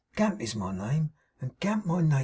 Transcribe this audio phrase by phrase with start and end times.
[0.15, 2.19] Gamp is my name, and Gamp my nater.